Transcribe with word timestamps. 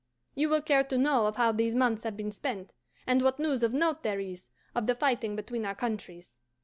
You 0.33 0.49
will 0.49 0.63
care 0.63 0.83
to 0.85 0.97
know 0.97 1.27
of 1.27 1.35
how 1.35 1.51
these 1.51 1.75
months 1.75 2.01
have 2.01 2.17
been 2.17 2.31
spent, 2.31 2.73
and 3.05 3.21
what 3.21 3.37
news 3.37 3.61
of 3.61 3.71
note 3.71 4.01
there 4.01 4.19
is 4.19 4.49
of 4.73 4.87
the 4.87 4.95
fighting 4.95 5.35
between 5.35 5.63
our 5.63 5.75
countries. 5.75 6.31